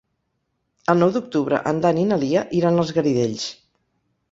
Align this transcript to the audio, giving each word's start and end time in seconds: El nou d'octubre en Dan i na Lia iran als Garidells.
El 0.93 0.99
nou 1.03 1.11
d'octubre 1.17 1.59
en 1.73 1.83
Dan 1.85 2.01
i 2.05 2.07
na 2.13 2.19
Lia 2.25 2.45
iran 2.63 2.83
als 2.87 2.97
Garidells. 2.99 3.49